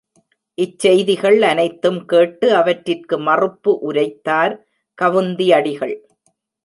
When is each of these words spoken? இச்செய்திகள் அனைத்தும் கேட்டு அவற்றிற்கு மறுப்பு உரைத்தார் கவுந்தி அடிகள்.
இச்செய்திகள் 0.57 1.41
அனைத்தும் 1.41 1.99
கேட்டு 2.05 2.47
அவற்றிற்கு 2.55 3.19
மறுப்பு 3.19 3.73
உரைத்தார் 3.81 4.55
கவுந்தி 4.97 5.47
அடிகள். 5.51 5.95